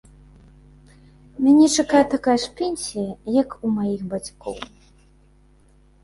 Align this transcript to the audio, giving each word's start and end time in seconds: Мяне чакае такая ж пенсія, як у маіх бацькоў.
Мяне 1.43 1.65
чакае 1.83 1.99
такая 2.13 2.33
ж 2.43 2.49
пенсія, 2.61 3.09
як 3.35 3.49
у 3.69 3.71
маіх 3.75 4.01
бацькоў. 4.15 4.57